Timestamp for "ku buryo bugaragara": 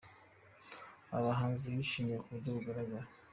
2.21-3.07